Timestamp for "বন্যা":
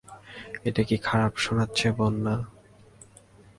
1.97-2.35